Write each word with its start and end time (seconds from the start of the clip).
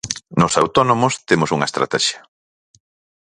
Nos 0.39 0.53
autónomos 0.61 1.13
temos 1.29 1.49
unha 1.55 1.69
estratexia. 1.69 2.19